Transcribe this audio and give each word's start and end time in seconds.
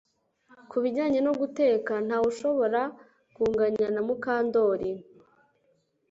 Ku 0.69 0.77
bijyanye 0.83 1.19
no 1.25 1.33
guteka 1.39 1.93
ntawe 2.05 2.25
ushobora 2.33 2.81
kunganya 3.35 3.87
na 3.95 4.01
Mukandoli 4.07 4.91